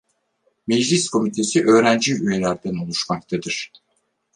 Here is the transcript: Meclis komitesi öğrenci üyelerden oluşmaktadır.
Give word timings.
Meclis 0.67 1.09
komitesi 1.09 1.65
öğrenci 1.65 2.13
üyelerden 2.15 2.75
oluşmaktadır. 2.75 3.71